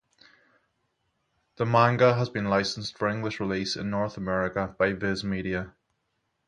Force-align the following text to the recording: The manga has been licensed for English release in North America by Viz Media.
The 1.57 1.65
manga 1.67 2.15
has 2.15 2.27
been 2.27 2.45
licensed 2.49 2.97
for 2.97 3.07
English 3.07 3.39
release 3.39 3.75
in 3.75 3.91
North 3.91 4.17
America 4.17 4.73
by 4.79 4.93
Viz 4.93 5.23
Media. 5.23 5.75